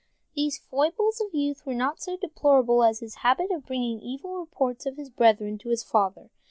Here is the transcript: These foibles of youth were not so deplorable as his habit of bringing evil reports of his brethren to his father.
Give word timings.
These 0.33 0.57
foibles 0.57 1.21
of 1.21 1.31
youth 1.31 1.63
were 1.63 1.75
not 1.75 2.01
so 2.01 2.17
deplorable 2.17 2.83
as 2.83 3.01
his 3.01 3.17
habit 3.21 3.51
of 3.51 3.67
bringing 3.67 3.99
evil 3.99 4.39
reports 4.39 4.87
of 4.87 4.97
his 4.97 5.11
brethren 5.11 5.59
to 5.59 5.69
his 5.69 5.83
father. 5.83 6.31